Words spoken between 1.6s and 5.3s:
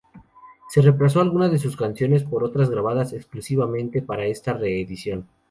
canciones por otras grabadas exclusivamente para esta reedición.